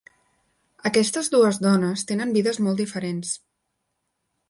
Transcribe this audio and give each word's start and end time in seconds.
Aquestes 0.91 1.29
dues 1.35 1.61
dones 1.65 2.07
tenen 2.13 2.35
vides 2.39 2.63
molt 2.69 2.85
diferents. 2.85 3.39